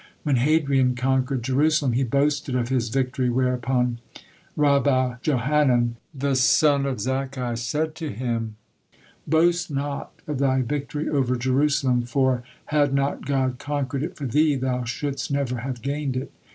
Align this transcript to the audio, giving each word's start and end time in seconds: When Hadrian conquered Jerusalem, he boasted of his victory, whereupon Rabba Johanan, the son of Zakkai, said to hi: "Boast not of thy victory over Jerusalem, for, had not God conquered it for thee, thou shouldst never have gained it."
When 0.23 0.37
Hadrian 0.37 0.95
conquered 0.95 1.43
Jerusalem, 1.43 1.91
he 1.93 2.01
boasted 2.03 2.55
of 2.55 2.69
his 2.69 2.89
victory, 2.89 3.29
whereupon 3.29 3.99
Rabba 4.55 5.19
Johanan, 5.21 5.95
the 6.11 6.33
son 6.35 6.87
of 6.87 6.97
Zakkai, 6.99 7.55
said 7.55 7.93
to 7.97 8.11
hi: 8.11 8.45
"Boast 9.27 9.69
not 9.69 10.11
of 10.25 10.39
thy 10.39 10.63
victory 10.63 11.07
over 11.07 11.35
Jerusalem, 11.35 12.01
for, 12.01 12.41
had 12.65 12.95
not 12.95 13.27
God 13.27 13.59
conquered 13.59 14.01
it 14.01 14.15
for 14.15 14.25
thee, 14.25 14.55
thou 14.55 14.85
shouldst 14.85 15.29
never 15.29 15.57
have 15.59 15.83
gained 15.83 16.17
it." 16.17 16.31